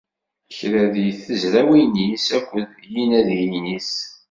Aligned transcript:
Kra 0.57 0.83
deg 0.93 1.09
tezrawin-is 1.25 2.27
akked 2.37 2.69
yinadiyen-is. 2.93 3.91